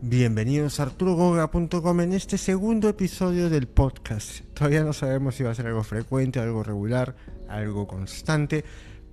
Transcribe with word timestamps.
Bienvenidos 0.00 0.78
a 0.78 0.84
arturogoga.com 0.84 2.00
en 2.00 2.12
este 2.12 2.38
segundo 2.38 2.88
episodio 2.88 3.50
del 3.50 3.66
podcast. 3.66 4.42
Todavía 4.54 4.84
no 4.84 4.92
sabemos 4.92 5.34
si 5.34 5.42
va 5.42 5.50
a 5.50 5.54
ser 5.56 5.66
algo 5.66 5.82
frecuente, 5.82 6.38
algo 6.38 6.62
regular, 6.62 7.16
algo 7.48 7.88
constante, 7.88 8.64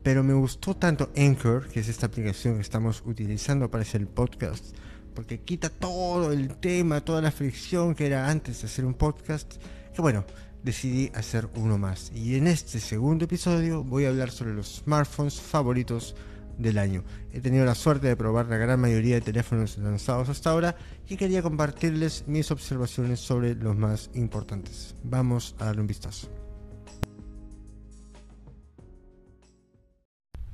pero 0.03 0.23
me 0.23 0.35
gustó 0.35 0.75
tanto 0.75 1.09
Anchor, 1.17 1.69
que 1.69 1.79
es 1.79 1.89
esta 1.89 2.05
aplicación 2.05 2.57
que 2.57 2.61
estamos 2.61 3.01
utilizando 3.03 3.71
para 3.71 3.81
hacer 3.81 4.01
el 4.01 4.07
podcast, 4.07 4.75
porque 5.15 5.41
quita 5.41 5.69
todo 5.69 6.31
el 6.31 6.55
tema, 6.57 7.01
toda 7.01 7.19
la 7.19 7.31
fricción 7.31 7.95
que 7.95 8.05
era 8.05 8.29
antes 8.29 8.61
de 8.61 8.67
hacer 8.67 8.85
un 8.85 8.93
podcast, 8.93 9.55
que 9.91 10.01
bueno, 10.03 10.23
decidí 10.61 11.11
hacer 11.15 11.49
uno 11.55 11.79
más. 11.79 12.11
Y 12.13 12.35
en 12.35 12.45
este 12.45 12.79
segundo 12.79 13.25
episodio 13.25 13.83
voy 13.83 14.05
a 14.05 14.09
hablar 14.09 14.29
sobre 14.29 14.53
los 14.53 14.83
smartphones 14.83 15.41
favoritos 15.41 16.15
del 16.57 16.77
año. 16.77 17.03
He 17.31 17.41
tenido 17.41 17.65
la 17.65 17.75
suerte 17.75 18.07
de 18.07 18.15
probar 18.15 18.47
la 18.47 18.57
gran 18.57 18.79
mayoría 18.79 19.15
de 19.15 19.21
teléfonos 19.21 19.77
lanzados 19.77 20.29
hasta 20.29 20.51
ahora 20.51 20.75
y 21.07 21.17
quería 21.17 21.41
compartirles 21.41 22.25
mis 22.27 22.51
observaciones 22.51 23.19
sobre 23.19 23.55
los 23.55 23.75
más 23.75 24.09
importantes. 24.13 24.95
Vamos 25.03 25.55
a 25.59 25.65
darle 25.65 25.81
un 25.81 25.87
vistazo. 25.87 26.29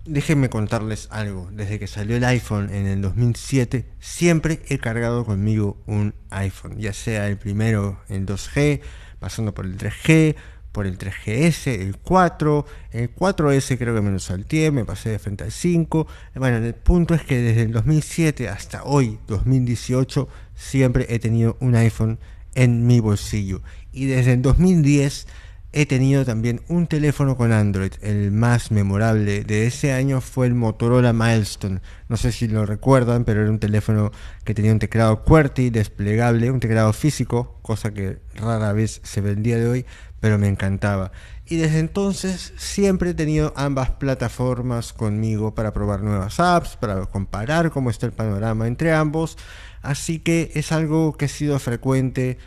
Déjenme 0.06 0.50
contarles 0.50 1.08
algo. 1.12 1.48
Desde 1.52 1.78
que 1.78 1.86
salió 1.86 2.18
el 2.18 2.24
iPhone 2.24 2.74
en 2.74 2.88
el 2.88 3.02
2007, 3.02 3.86
siempre 4.00 4.62
he 4.68 4.80
cargado 4.80 5.26
conmigo 5.26 5.78
un 5.86 6.16
iPhone, 6.32 6.80
ya 6.80 6.92
sea 6.92 7.28
el 7.28 7.38
primero 7.38 8.02
en 8.10 8.26
2G, 8.26 8.82
pasando 9.20 9.54
por 9.54 9.66
el 9.66 9.78
3G, 9.78 10.36
por 10.72 10.88
el 10.88 10.98
3GS, 10.98 11.68
el 11.68 11.98
4, 11.98 12.66
el 12.92 13.14
4S 13.14 13.78
creo 13.78 13.94
que 13.94 14.02
me 14.02 14.12
lo 14.12 14.20
salteé, 14.20 14.72
me 14.72 14.86
pasé 14.86 15.10
de 15.10 15.20
frente 15.20 15.44
al 15.44 15.52
5. 15.52 16.08
Bueno, 16.36 16.58
el 16.58 16.74
punto 16.74 17.14
es 17.14 17.24
que 17.24 17.40
desde 17.40 17.64
el 17.64 17.72
2007 17.72 18.48
hasta 18.50 18.84
hoy, 18.84 19.20
2018, 19.28 20.28
siempre 20.56 21.08
he 21.10 21.20
tenido 21.20 21.58
un 21.60 21.76
iPhone 21.76 22.20
en 22.56 22.88
mi 22.88 23.00
bolsillo. 23.00 23.62
Y 23.92 24.06
desde 24.06 24.34
el 24.34 24.42
2010 24.42 25.28
he 25.74 25.86
tenido 25.86 26.26
también 26.26 26.62
un 26.68 26.88
teléfono 26.88 27.38
con 27.38 27.54
Android. 27.54 27.94
El 28.02 28.32
más 28.32 28.72
memorable 28.72 29.44
de 29.44 29.68
ese 29.68 29.94
año 29.94 30.20
fue 30.20 30.48
el 30.48 30.54
Motorola 30.54 31.14
Milestone. 31.14 31.80
No 32.10 32.18
sé 32.18 32.32
si 32.32 32.48
lo 32.48 32.66
recuerdan, 32.66 33.24
pero 33.24 33.42
era 33.42 33.50
un 33.50 33.60
teléfono 33.60 34.12
que 34.44 34.54
tenía 34.54 34.74
un 34.74 34.80
teclado 34.80 35.24
QWERTY 35.24 35.70
desplegable, 35.70 36.52
un 36.52 36.60
teclado 36.60 36.92
físico, 36.92 37.58
cosa 37.62 37.94
que 37.94 38.20
rara 38.36 38.74
vez 38.74 39.00
se 39.04 39.22
ve 39.22 39.36
día 39.36 39.58
de 39.58 39.68
hoy, 39.68 39.86
pero 40.20 40.38
me 40.38 40.50
encantaba. 40.50 41.12
Y 41.46 41.56
desde 41.56 41.80
entonces 41.80 42.54
siempre 42.58 43.12
he 43.12 43.14
tenido 43.14 43.54
ambas 43.56 43.92
plataformas 43.92 44.94
conmigo 44.94 45.56
para 45.56 45.74
probar 45.74 46.02
nuevas 46.02 46.40
apps, 46.40 46.76
para 46.76 47.06
comparar 47.06 47.72
cómo 47.72 47.90
está 47.90 48.06
el 48.06 48.14
panorama 48.14 48.68
entre 48.68 48.94
ambos. 48.94 49.38
Así 49.82 50.20
que 50.20 50.52
es 50.54 50.72
algo 50.72 51.14
que 51.14 51.26
ha 51.26 51.30
sido 51.30 51.58
frecuente 51.60 52.38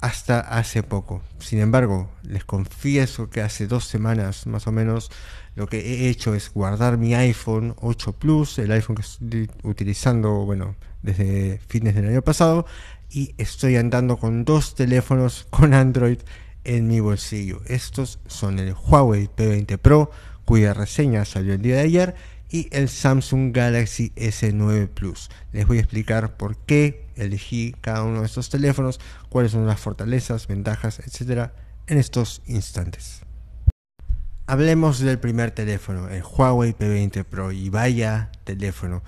hasta 0.00 0.40
hace 0.40 0.82
poco. 0.82 1.22
Sin 1.38 1.58
embargo, 1.58 2.10
les 2.22 2.44
confieso 2.44 3.30
que 3.30 3.40
hace 3.40 3.66
dos 3.66 3.84
semanas 3.84 4.46
más 4.46 4.66
o 4.66 4.72
menos 4.72 5.10
lo 5.54 5.66
que 5.66 5.78
he 5.78 6.08
hecho 6.08 6.34
es 6.34 6.50
guardar 6.52 6.96
mi 6.96 7.14
iPhone 7.14 7.74
8 7.80 8.12
Plus, 8.12 8.58
el 8.58 8.72
iPhone 8.72 8.96
que 8.96 9.02
estoy 9.02 9.50
utilizando, 9.62 10.44
bueno, 10.44 10.76
desde 11.02 11.60
fines 11.68 11.94
del 11.94 12.08
año 12.08 12.22
pasado, 12.22 12.66
y 13.10 13.34
estoy 13.36 13.76
andando 13.76 14.16
con 14.16 14.44
dos 14.44 14.74
teléfonos 14.74 15.46
con 15.50 15.74
Android 15.74 16.18
en 16.64 16.88
mi 16.88 17.00
bolsillo. 17.00 17.60
Estos 17.66 18.20
son 18.26 18.58
el 18.58 18.74
Huawei 18.74 19.28
P20 19.28 19.78
Pro, 19.78 20.10
cuya 20.44 20.72
reseña 20.72 21.24
salió 21.24 21.54
el 21.54 21.62
día 21.62 21.76
de 21.76 21.82
ayer, 21.82 22.14
y 22.48 22.68
el 22.72 22.88
Samsung 22.88 23.52
Galaxy 23.54 24.12
S9 24.16 24.88
Plus. 24.88 25.30
Les 25.52 25.66
voy 25.66 25.78
a 25.78 25.80
explicar 25.80 26.36
por 26.36 26.56
qué 26.56 27.06
elegí 27.24 27.74
cada 27.80 28.02
uno 28.02 28.20
de 28.20 28.26
estos 28.26 28.50
teléfonos, 28.50 29.00
cuáles 29.28 29.52
son 29.52 29.66
las 29.66 29.80
fortalezas, 29.80 30.46
ventajas, 30.46 31.00
etcétera, 31.00 31.52
en 31.86 31.98
estos 31.98 32.42
instantes. 32.46 33.22
Hablemos 34.46 34.98
del 34.98 35.18
primer 35.18 35.52
teléfono, 35.52 36.08
el 36.08 36.22
Huawei 36.22 36.72
P20 36.72 37.24
Pro, 37.24 37.52
y 37.52 37.68
vaya 37.68 38.30
teléfono. 38.44 39.02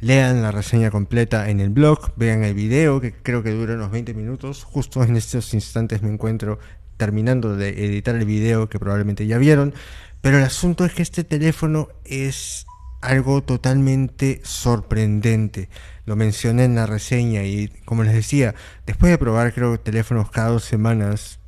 Lean 0.00 0.42
la 0.42 0.52
reseña 0.52 0.90
completa 0.90 1.48
en 1.48 1.60
el 1.60 1.70
blog, 1.70 2.12
vean 2.16 2.44
el 2.44 2.54
video 2.54 3.00
que 3.00 3.12
creo 3.12 3.42
que 3.42 3.50
dura 3.50 3.74
unos 3.74 3.90
20 3.90 4.14
minutos. 4.14 4.64
Justo 4.64 5.02
en 5.02 5.16
estos 5.16 5.54
instantes 5.54 6.02
me 6.02 6.10
encuentro 6.10 6.58
terminando 6.96 7.56
de 7.56 7.70
editar 7.84 8.14
el 8.14 8.24
video 8.24 8.68
que 8.68 8.78
probablemente 8.78 9.26
ya 9.26 9.38
vieron. 9.38 9.74
Pero 10.20 10.38
el 10.38 10.44
asunto 10.44 10.84
es 10.84 10.92
que 10.92 11.02
este 11.02 11.24
teléfono 11.24 11.88
es 12.04 12.65
algo 13.00 13.42
totalmente 13.42 14.40
sorprendente. 14.44 15.68
Lo 16.04 16.16
mencioné 16.16 16.64
en 16.64 16.74
la 16.74 16.86
reseña 16.86 17.44
y 17.44 17.68
como 17.84 18.04
les 18.04 18.14
decía, 18.14 18.54
después 18.86 19.10
de 19.10 19.18
probar 19.18 19.52
creo 19.52 19.78
teléfonos 19.80 20.30
cada 20.30 20.50
dos 20.50 20.64
semanas, 20.64 21.38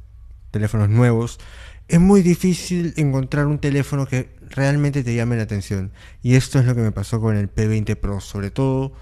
teléfonos 0.50 0.88
nuevos, 0.88 1.38
es 1.88 2.00
muy 2.00 2.22
difícil 2.22 2.92
encontrar 2.96 3.46
un 3.46 3.58
teléfono 3.58 4.06
que 4.06 4.28
realmente 4.50 5.02
te 5.02 5.14
llame 5.14 5.36
la 5.36 5.44
atención. 5.44 5.92
Y 6.22 6.34
esto 6.34 6.58
es 6.58 6.66
lo 6.66 6.74
que 6.74 6.82
me 6.82 6.92
pasó 6.92 7.20
con 7.20 7.36
el 7.36 7.52
P20 7.52 7.96
Pro, 7.96 8.20
sobre 8.20 8.50
todo 8.50 8.92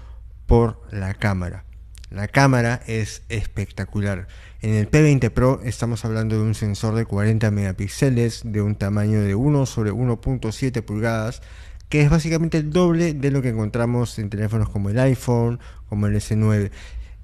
por 0.45 0.81
la 0.91 1.13
cámara. 1.13 1.65
La 2.09 2.29
cámara 2.29 2.81
es 2.87 3.23
espectacular. 3.27 4.27
En 4.61 4.73
el 4.73 4.89
P20 4.89 5.29
Pro 5.31 5.59
estamos 5.63 6.05
hablando 6.05 6.37
de 6.37 6.41
un 6.41 6.55
sensor 6.55 6.95
de 6.95 7.05
40 7.05 7.51
megapíxeles 7.51 8.41
de 8.45 8.61
un 8.61 8.75
tamaño 8.75 9.21
de 9.21 9.35
1 9.35 9.65
sobre 9.65 9.91
1.7 9.91 10.81
pulgadas, 10.83 11.41
que 11.89 12.01
es 12.01 12.09
básicamente 12.09 12.57
el 12.57 12.71
doble 12.71 13.13
de 13.13 13.31
lo 13.31 13.41
que 13.41 13.49
encontramos 13.49 14.19
en 14.19 14.29
teléfonos 14.29 14.69
como 14.69 14.89
el 14.89 14.99
iPhone, 14.99 15.59
como 15.89 16.07
el 16.07 16.15
S9. 16.15 16.71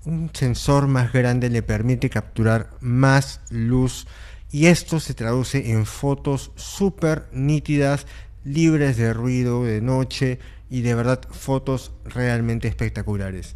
Un 0.06 0.30
sensor 0.34 0.88
más 0.88 1.14
grande 1.14 1.50
le 1.50 1.64
permite 1.64 2.10
capturar 2.10 2.70
más 2.82 3.42
luz 3.50 4.08
y 4.52 4.68
esto 4.68 5.00
se 5.00 5.14
traduce 5.14 5.72
en 5.72 5.86
fotos 5.86 6.52
súper 6.56 7.28
nítidas, 7.32 8.06
libres 8.44 8.98
de 8.98 9.14
ruido 9.14 9.64
de 9.64 9.82
noche 9.82 10.40
y 10.70 10.82
de 10.82 10.96
verdad 10.96 11.22
fotos 11.32 11.92
realmente 12.06 12.68
espectaculares. 12.68 13.56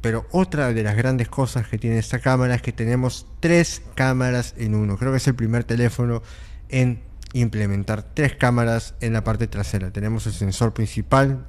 Pero 0.00 0.26
otra 0.32 0.72
de 0.72 0.82
las 0.82 0.96
grandes 0.96 1.28
cosas 1.28 1.68
que 1.68 1.78
tiene 1.78 1.98
esta 1.98 2.18
cámara 2.18 2.56
es 2.56 2.62
que 2.62 2.72
tenemos 2.72 3.26
tres 3.40 3.80
cámaras 3.94 4.54
en 4.58 4.74
uno. 4.74 4.98
Creo 4.98 5.12
que 5.12 5.18
es 5.18 5.26
el 5.28 5.34
primer 5.34 5.64
teléfono 5.64 6.22
en 6.68 7.00
implementar 7.34 8.14
tres 8.14 8.36
cámaras 8.36 8.94
en 9.00 9.12
la 9.12 9.24
parte 9.24 9.46
trasera. 9.48 9.92
Tenemos 9.92 10.26
el 10.26 10.32
sensor 10.32 10.72
principal, 10.72 11.46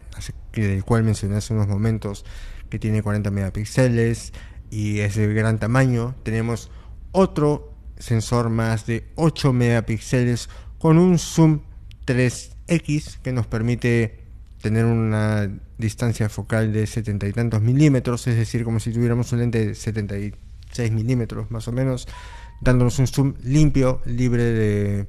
del 0.53 0.83
cual 0.83 1.03
mencioné 1.03 1.37
hace 1.37 1.53
unos 1.53 1.67
momentos, 1.67 2.25
que 2.69 2.79
tiene 2.79 3.03
40 3.03 3.31
megapíxeles 3.31 4.33
y 4.71 4.99
es 4.99 5.15
de 5.15 5.33
gran 5.33 5.59
tamaño. 5.59 6.15
Tenemos 6.23 6.71
otro 7.11 7.71
sensor 7.97 8.49
más 8.49 8.85
de 8.87 9.05
8 9.15 9.53
megapíxeles 9.53 10.49
con 10.79 10.97
un 10.97 11.19
zoom 11.19 11.61
3X 12.05 13.19
que 13.21 13.31
nos 13.31 13.45
permite 13.47 14.25
tener 14.61 14.85
una 14.85 15.47
distancia 15.77 16.29
focal 16.29 16.73
de 16.73 16.87
70 16.87 17.27
y 17.27 17.31
tantos 17.33 17.61
milímetros, 17.61 18.25
es 18.25 18.35
decir, 18.35 18.63
como 18.63 18.79
si 18.79 18.91
tuviéramos 18.91 19.31
un 19.31 19.39
lente 19.39 19.67
de 19.67 19.75
76 19.75 20.91
milímetros 20.91 21.51
más 21.51 21.67
o 21.67 21.71
menos, 21.71 22.07
dándonos 22.61 22.97
un 22.97 23.05
zoom 23.05 23.35
limpio, 23.43 24.01
libre 24.05 24.43
de 24.43 25.07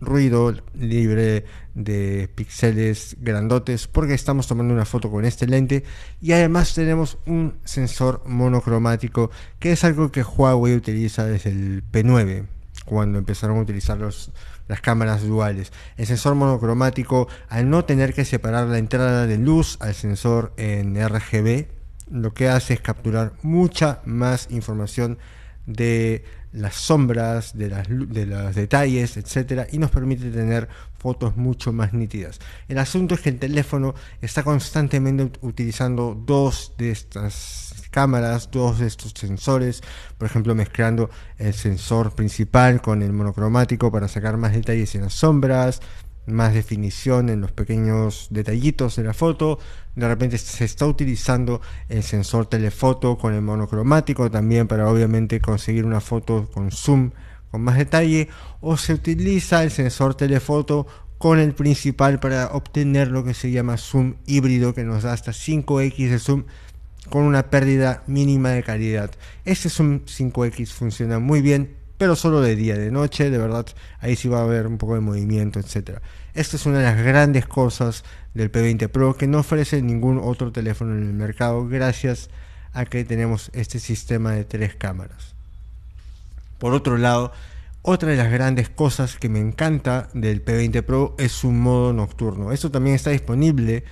ruido, 0.00 0.54
libre 0.74 1.44
de 1.74 2.28
píxeles 2.34 3.16
grandotes, 3.20 3.86
porque 3.86 4.14
estamos 4.14 4.46
tomando 4.46 4.74
una 4.74 4.84
foto 4.84 5.10
con 5.10 5.24
este 5.24 5.46
lente 5.46 5.84
y 6.20 6.32
además 6.32 6.74
tenemos 6.74 7.18
un 7.26 7.54
sensor 7.64 8.22
monocromático, 8.26 9.30
que 9.58 9.72
es 9.72 9.84
algo 9.84 10.12
que 10.12 10.22
Huawei 10.22 10.74
utiliza 10.74 11.24
desde 11.24 11.50
el 11.50 11.82
P9, 11.90 12.46
cuando 12.84 13.18
empezaron 13.18 13.58
a 13.58 13.62
utilizar 13.62 13.98
los 13.98 14.32
las 14.68 14.80
cámaras 14.80 15.22
duales. 15.22 15.72
El 15.96 16.06
sensor 16.06 16.34
monocromático, 16.34 17.28
al 17.48 17.70
no 17.70 17.84
tener 17.84 18.14
que 18.14 18.24
separar 18.24 18.66
la 18.66 18.78
entrada 18.78 19.26
de 19.26 19.38
luz 19.38 19.76
al 19.80 19.94
sensor 19.94 20.52
en 20.56 20.96
RGB, 20.96 21.66
lo 22.10 22.34
que 22.34 22.48
hace 22.48 22.74
es 22.74 22.80
capturar 22.80 23.32
mucha 23.42 24.00
más 24.04 24.48
información 24.50 25.18
de 25.66 26.24
las 26.52 26.74
sombras, 26.74 27.56
de, 27.56 27.68
las, 27.68 27.86
de 27.88 28.26
los 28.26 28.54
detalles, 28.54 29.16
etcétera, 29.16 29.66
y 29.70 29.78
nos 29.78 29.90
permite 29.90 30.30
tener 30.30 30.68
fotos 30.98 31.36
mucho 31.36 31.72
más 31.72 31.92
nítidas. 31.92 32.40
El 32.68 32.78
asunto 32.78 33.14
es 33.14 33.20
que 33.20 33.28
el 33.28 33.38
teléfono 33.38 33.94
está 34.22 34.42
constantemente 34.42 35.38
utilizando 35.42 36.14
dos 36.14 36.72
de 36.78 36.90
estas 36.90 37.74
cámaras, 37.90 38.50
dos 38.50 38.78
de 38.78 38.86
estos 38.86 39.12
sensores, 39.14 39.82
por 40.18 40.26
ejemplo 40.26 40.54
mezclando 40.54 41.10
el 41.38 41.54
sensor 41.54 42.14
principal 42.14 42.80
con 42.80 43.02
el 43.02 43.12
monocromático 43.12 43.92
para 43.92 44.08
sacar 44.08 44.36
más 44.36 44.52
detalles 44.52 44.94
en 44.94 45.02
las 45.02 45.14
sombras, 45.14 45.80
más 46.26 46.54
definición 46.54 47.28
en 47.28 47.40
los 47.40 47.52
pequeños 47.52 48.28
detallitos 48.30 48.96
de 48.96 49.04
la 49.04 49.14
foto. 49.14 49.58
De 49.94 50.08
repente 50.08 50.38
se 50.38 50.64
está 50.64 50.86
utilizando 50.86 51.60
el 51.88 52.02
sensor 52.02 52.46
telefoto 52.46 53.16
con 53.16 53.34
el 53.34 53.42
monocromático 53.42 54.30
también 54.30 54.68
para 54.68 54.90
obviamente 54.90 55.40
conseguir 55.40 55.84
una 55.84 56.00
foto 56.00 56.48
con 56.52 56.70
zoom 56.70 57.10
con 57.50 57.62
más 57.62 57.76
detalle. 57.76 58.28
O 58.60 58.76
se 58.76 58.94
utiliza 58.94 59.62
el 59.62 59.70
sensor 59.70 60.14
telefoto 60.14 60.86
con 61.18 61.38
el 61.38 61.54
principal 61.54 62.20
para 62.20 62.48
obtener 62.48 63.08
lo 63.08 63.24
que 63.24 63.34
se 63.34 63.50
llama 63.50 63.78
zoom 63.78 64.16
híbrido 64.26 64.74
que 64.74 64.84
nos 64.84 65.04
da 65.04 65.12
hasta 65.12 65.32
5x 65.32 66.10
de 66.10 66.18
zoom 66.18 66.44
con 67.08 67.22
una 67.22 67.50
pérdida 67.50 68.02
mínima 68.06 68.50
de 68.50 68.62
calidad. 68.62 69.10
Este 69.44 69.68
es 69.68 69.80
un 69.80 70.04
5X, 70.04 70.72
funciona 70.72 71.18
muy 71.18 71.40
bien, 71.40 71.76
pero 71.98 72.16
solo 72.16 72.40
de 72.40 72.56
día, 72.56 72.76
de 72.76 72.90
noche, 72.90 73.30
de 73.30 73.38
verdad, 73.38 73.66
ahí 74.00 74.16
sí 74.16 74.28
va 74.28 74.40
a 74.40 74.44
haber 74.44 74.66
un 74.66 74.78
poco 74.78 74.94
de 74.94 75.00
movimiento, 75.00 75.58
etc. 75.58 76.00
Esta 76.34 76.56
es 76.56 76.66
una 76.66 76.78
de 76.78 76.84
las 76.84 77.02
grandes 77.02 77.46
cosas 77.46 78.04
del 78.34 78.52
P20 78.52 78.88
Pro 78.88 79.16
que 79.16 79.26
no 79.26 79.38
ofrece 79.38 79.80
ningún 79.80 80.20
otro 80.22 80.52
teléfono 80.52 80.94
en 80.94 81.02
el 81.02 81.14
mercado 81.14 81.66
gracias 81.66 82.28
a 82.72 82.84
que 82.84 83.04
tenemos 83.04 83.50
este 83.54 83.78
sistema 83.80 84.32
de 84.32 84.44
tres 84.44 84.74
cámaras. 84.74 85.34
Por 86.58 86.74
otro 86.74 86.98
lado, 86.98 87.32
otra 87.82 88.10
de 88.10 88.16
las 88.16 88.30
grandes 88.30 88.68
cosas 88.68 89.16
que 89.16 89.28
me 89.28 89.38
encanta 89.38 90.08
del 90.12 90.44
P20 90.44 90.82
Pro 90.82 91.14
es 91.18 91.32
su 91.32 91.52
modo 91.52 91.92
nocturno. 91.92 92.52
Esto 92.52 92.70
también 92.70 92.96
está 92.96 93.10
disponible 93.10 93.84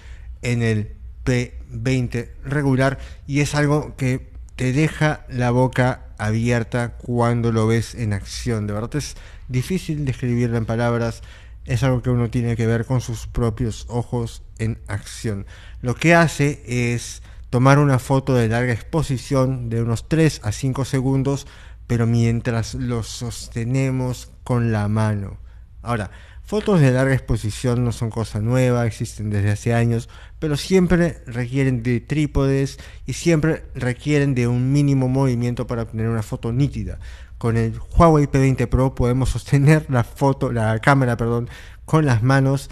en 0.42 0.62
el 0.62 0.92
P20 1.24 2.28
regular 2.44 2.98
y 3.26 3.40
es 3.40 3.54
algo 3.54 3.94
que 3.96 4.32
te 4.56 4.72
deja 4.72 5.24
la 5.28 5.50
boca 5.50 6.02
abierta 6.18 6.96
cuando 6.96 7.52
lo 7.52 7.66
ves 7.66 7.94
en 7.94 8.12
acción. 8.12 8.66
De 8.66 8.72
verdad 8.72 8.96
es 8.96 9.16
difícil 9.48 10.04
describirlo 10.04 10.56
en 10.56 10.66
palabras. 10.66 11.22
Es 11.64 11.82
algo 11.82 12.02
que 12.02 12.10
uno 12.10 12.30
tiene 12.30 12.56
que 12.56 12.66
ver 12.66 12.84
con 12.84 13.00
sus 13.00 13.26
propios 13.26 13.86
ojos 13.88 14.42
en 14.58 14.78
acción. 14.86 15.46
Lo 15.80 15.94
que 15.94 16.14
hace 16.14 16.62
es 16.66 17.22
tomar 17.50 17.78
una 17.78 17.98
foto 17.98 18.34
de 18.34 18.48
larga 18.48 18.72
exposición 18.72 19.70
de 19.70 19.82
unos 19.82 20.08
3 20.08 20.40
a 20.42 20.52
5 20.52 20.84
segundos, 20.84 21.46
pero 21.86 22.06
mientras 22.06 22.74
lo 22.74 23.02
sostenemos 23.02 24.30
con 24.42 24.72
la 24.72 24.88
mano. 24.88 25.38
Ahora, 25.82 26.10
Fotos 26.46 26.82
de 26.82 26.90
larga 26.92 27.14
exposición 27.14 27.84
no 27.84 27.90
son 27.90 28.10
cosa 28.10 28.38
nueva, 28.38 28.86
existen 28.86 29.30
desde 29.30 29.52
hace 29.52 29.72
años, 29.72 30.10
pero 30.38 30.58
siempre 30.58 31.22
requieren 31.26 31.82
de 31.82 32.00
trípodes 32.00 32.78
y 33.06 33.14
siempre 33.14 33.64
requieren 33.74 34.34
de 34.34 34.46
un 34.46 34.70
mínimo 34.70 35.08
movimiento 35.08 35.66
para 35.66 35.84
obtener 35.84 36.08
una 36.08 36.22
foto 36.22 36.52
nítida. 36.52 36.98
Con 37.38 37.56
el 37.56 37.80
Huawei 37.96 38.26
P20 38.26 38.68
Pro 38.68 38.94
podemos 38.94 39.30
sostener 39.30 39.86
la 39.88 40.04
foto, 40.04 40.52
la 40.52 40.78
cámara, 40.80 41.16
perdón, 41.16 41.48
con 41.86 42.04
las 42.04 42.22
manos 42.22 42.68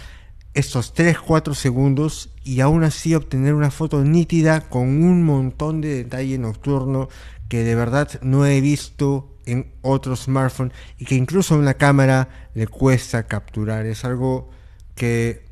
estos 0.53 0.93
3-4 0.93 1.55
segundos 1.55 2.29
y 2.43 2.59
aún 2.59 2.83
así 2.83 3.15
obtener 3.15 3.55
una 3.55 3.71
foto 3.71 4.03
nítida 4.03 4.69
con 4.69 4.83
un 4.83 5.23
montón 5.23 5.81
de 5.81 5.95
detalle 5.95 6.37
nocturno 6.37 7.09
que 7.49 7.63
de 7.63 7.73
verdad 7.73 8.21
no 8.21 8.45
he 8.45 8.61
visto 8.61 9.32
en 9.45 9.73
otro 9.81 10.15
smartphone 10.15 10.71
y 10.97 11.05
que 11.05 11.15
incluso 11.15 11.55
en 11.55 11.65
la 11.65 11.75
cámara 11.75 12.49
le 12.53 12.67
cuesta 12.67 13.23
capturar. 13.23 13.85
Es 13.85 14.05
algo 14.05 14.49
que 14.95 15.45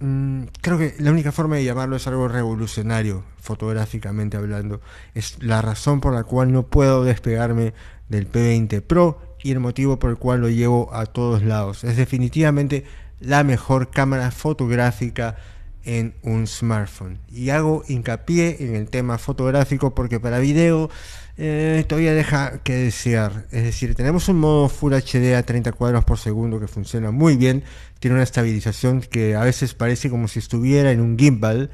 mm, 0.00 0.44
creo 0.60 0.78
que 0.78 0.94
la 0.98 1.10
única 1.10 1.32
forma 1.32 1.56
de 1.56 1.64
llamarlo 1.64 1.96
es 1.96 2.06
algo 2.06 2.28
revolucionario, 2.28 3.24
fotográficamente 3.40 4.36
hablando. 4.36 4.80
Es 5.14 5.42
la 5.42 5.62
razón 5.62 6.00
por 6.00 6.14
la 6.14 6.24
cual 6.24 6.52
no 6.52 6.64
puedo 6.66 7.04
despegarme 7.04 7.74
del 8.08 8.30
P20 8.30 8.82
Pro 8.82 9.36
y 9.42 9.52
el 9.52 9.60
motivo 9.60 9.98
por 9.98 10.10
el 10.10 10.16
cual 10.16 10.40
lo 10.40 10.48
llevo 10.48 10.94
a 10.94 11.06
todos 11.06 11.42
lados. 11.42 11.84
Es 11.84 11.96
definitivamente 11.96 12.84
la 13.20 13.44
mejor 13.44 13.90
cámara 13.90 14.30
fotográfica 14.30 15.36
en 15.84 16.14
un 16.22 16.46
smartphone. 16.46 17.18
Y 17.32 17.50
hago 17.50 17.84
hincapié 17.88 18.56
en 18.60 18.74
el 18.74 18.88
tema 18.88 19.18
fotográfico 19.18 19.94
porque 19.94 20.20
para 20.20 20.38
video 20.38 20.90
eh, 21.36 21.84
todavía 21.88 22.14
deja 22.14 22.58
que 22.62 22.74
desear. 22.74 23.46
Es 23.50 23.64
decir, 23.64 23.94
tenemos 23.94 24.28
un 24.28 24.38
modo 24.38 24.68
Full 24.68 24.94
HD 24.94 25.34
a 25.36 25.42
30 25.42 25.72
cuadros 25.72 26.04
por 26.04 26.18
segundo 26.18 26.60
que 26.60 26.68
funciona 26.68 27.10
muy 27.10 27.36
bien, 27.36 27.64
tiene 27.98 28.14
una 28.14 28.22
estabilización 28.22 29.00
que 29.00 29.34
a 29.34 29.42
veces 29.42 29.74
parece 29.74 30.10
como 30.10 30.28
si 30.28 30.38
estuviera 30.38 30.92
en 30.92 31.00
un 31.00 31.18
gimbal, 31.18 31.70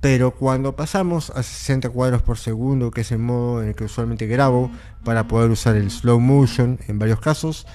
pero 0.00 0.32
cuando 0.32 0.74
pasamos 0.74 1.30
a 1.30 1.42
60 1.42 1.90
cuadros 1.90 2.22
por 2.22 2.38
segundo, 2.38 2.90
que 2.90 3.02
es 3.02 3.12
el 3.12 3.18
modo 3.18 3.62
en 3.62 3.68
el 3.68 3.74
que 3.74 3.84
usualmente 3.84 4.26
grabo 4.26 4.70
para 5.04 5.28
poder 5.28 5.50
usar 5.50 5.76
el 5.76 5.90
slow 5.90 6.18
motion 6.18 6.80
en 6.88 6.98
varios 6.98 7.20
casos, 7.20 7.66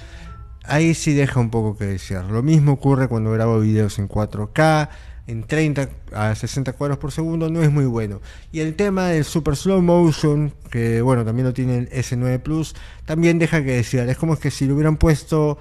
ahí 0.63 0.94
sí 0.94 1.13
deja 1.13 1.39
un 1.39 1.50
poco 1.50 1.78
que 1.78 1.86
desear. 1.86 2.25
Lo 2.25 2.44
mismo 2.44 2.74
ocurre 2.74 3.07
cuando 3.07 3.31
grabo 3.31 3.60
videos 3.60 3.98
en 4.00 4.10
4K, 4.10 4.89
en 5.27 5.44
30 5.44 5.89
a 6.13 6.33
60 6.33 6.74
cuadros 6.74 6.97
por 6.97 7.12
segundo 7.12 7.50
no 7.50 7.62
es 7.62 7.69
muy 7.69 7.85
bueno. 7.85 8.21
Y 8.51 8.62
el 8.62 8.75
tema 8.75 9.07
del 9.09 9.25
super 9.25 9.56
slow 9.56 9.81
motion, 9.81 10.53
que 10.71 11.01
bueno, 11.01 11.25
también 11.25 11.45
lo 11.45 11.53
tiene 11.53 11.77
el 11.77 11.89
S9 11.89 12.39
Plus, 12.39 12.75
también 13.06 13.38
deja 13.38 13.63
que 13.63 13.74
desear. 13.74 14.09
Es 14.09 14.18
como 14.18 14.38
que 14.38 14.50
si 14.50 14.65
lo 14.65 14.75
hubieran 14.75 14.95
puesto 14.97 15.57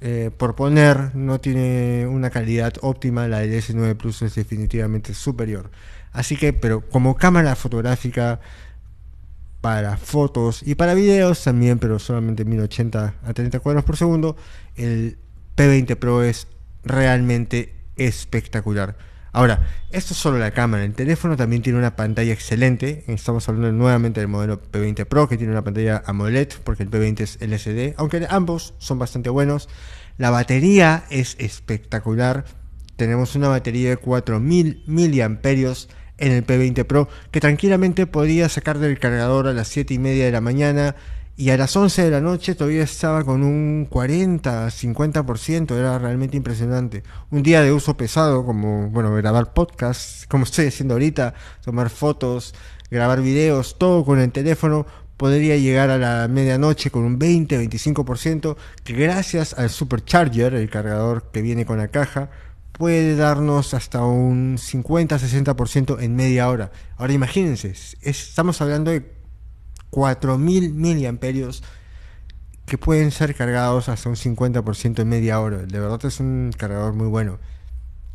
eh, 0.00 0.30
por 0.36 0.56
poner, 0.56 1.14
no 1.14 1.40
tiene 1.40 2.06
una 2.08 2.30
calidad 2.30 2.74
óptima, 2.82 3.28
la 3.28 3.38
del 3.38 3.52
S9 3.52 3.96
Plus 3.96 4.22
es 4.22 4.34
definitivamente 4.34 5.14
superior. 5.14 5.70
Así 6.12 6.36
que, 6.36 6.52
pero 6.52 6.80
como 6.88 7.16
cámara 7.16 7.54
fotográfica 7.54 8.40
para 9.60 9.96
fotos 9.96 10.62
y 10.64 10.74
para 10.74 10.94
videos 10.94 11.42
también, 11.44 11.78
pero 11.78 11.98
solamente 11.98 12.44
1080 12.44 13.14
a 13.22 13.32
30 13.32 13.60
cuadros 13.60 13.84
por 13.84 13.96
segundo, 13.96 14.36
el 14.76 15.18
P20 15.56 15.96
Pro 15.96 16.22
es 16.22 16.48
realmente 16.84 17.77
espectacular. 17.98 18.96
Ahora, 19.32 19.66
esto 19.90 20.14
es 20.14 20.18
solo 20.18 20.38
la 20.38 20.52
cámara. 20.52 20.84
El 20.84 20.94
teléfono 20.94 21.36
también 21.36 21.62
tiene 21.62 21.78
una 21.78 21.96
pantalla 21.96 22.32
excelente. 22.32 23.04
Estamos 23.08 23.48
hablando 23.48 23.72
nuevamente 23.72 24.20
del 24.20 24.28
modelo 24.28 24.60
P20 24.60 25.04
Pro, 25.06 25.28
que 25.28 25.36
tiene 25.36 25.52
una 25.52 25.62
pantalla 25.62 26.02
AMOLED, 26.06 26.48
porque 26.64 26.82
el 26.82 26.90
P20 26.90 27.20
es 27.20 27.38
LCD, 27.40 27.94
aunque 27.98 28.26
ambos 28.30 28.74
son 28.78 28.98
bastante 28.98 29.30
buenos. 29.30 29.68
La 30.16 30.30
batería 30.30 31.04
es 31.10 31.36
espectacular. 31.38 32.46
Tenemos 32.96 33.36
una 33.36 33.48
batería 33.48 33.90
de 33.90 33.96
4000 33.98 34.82
miliamperios 34.86 35.88
en 36.16 36.32
el 36.32 36.44
P20 36.44 36.84
Pro, 36.84 37.08
que 37.30 37.40
tranquilamente 37.40 38.06
podría 38.06 38.48
sacar 38.48 38.78
del 38.78 38.98
cargador 38.98 39.46
a 39.46 39.52
las 39.52 39.68
7 39.68 39.94
y 39.94 39.98
media 39.98 40.24
de 40.24 40.32
la 40.32 40.40
mañana 40.40 40.96
y 41.38 41.50
a 41.50 41.56
las 41.56 41.76
11 41.76 42.02
de 42.02 42.10
la 42.10 42.20
noche 42.20 42.56
todavía 42.56 42.82
estaba 42.82 43.22
con 43.22 43.44
un 43.44 43.86
40, 43.88 44.66
50%, 44.66 45.70
era 45.78 45.96
realmente 45.96 46.36
impresionante. 46.36 47.04
Un 47.30 47.44
día 47.44 47.62
de 47.62 47.70
uso 47.70 47.96
pesado, 47.96 48.44
como 48.44 48.90
bueno, 48.90 49.14
grabar 49.14 49.52
podcasts, 49.52 50.26
como 50.28 50.42
estoy 50.42 50.66
haciendo 50.66 50.94
ahorita, 50.94 51.34
tomar 51.64 51.90
fotos, 51.90 52.56
grabar 52.90 53.22
videos, 53.22 53.78
todo 53.78 54.04
con 54.04 54.18
el 54.18 54.32
teléfono, 54.32 54.84
podría 55.16 55.56
llegar 55.56 55.90
a 55.90 55.98
la 55.98 56.26
medianoche 56.26 56.90
con 56.90 57.04
un 57.04 57.20
20, 57.20 57.70
25%, 57.70 58.56
que 58.82 58.94
gracias 58.94 59.54
al 59.56 59.70
supercharger, 59.70 60.54
el 60.54 60.68
cargador 60.68 61.30
que 61.30 61.40
viene 61.40 61.64
con 61.64 61.78
la 61.78 61.86
caja, 61.86 62.30
puede 62.72 63.14
darnos 63.14 63.74
hasta 63.74 64.02
un 64.02 64.56
50, 64.58 65.16
60% 65.16 66.02
en 66.02 66.16
media 66.16 66.48
hora. 66.48 66.72
Ahora 66.96 67.12
imagínense, 67.12 67.74
estamos 68.02 68.60
hablando 68.60 68.90
de 68.90 69.17
4000 69.90 70.74
miliamperios 70.74 71.62
que 72.66 72.78
pueden 72.78 73.10
ser 73.10 73.34
cargados 73.34 73.88
hasta 73.88 74.08
un 74.08 74.16
50% 74.16 75.00
en 75.00 75.08
media 75.08 75.40
hora. 75.40 75.58
De 75.58 75.80
verdad 75.80 76.04
es 76.04 76.20
un 76.20 76.52
cargador 76.56 76.92
muy 76.92 77.08
bueno. 77.08 77.38